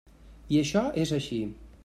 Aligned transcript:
I 0.55 0.61
això 0.61 0.83
és 1.03 1.13
així. 1.19 1.41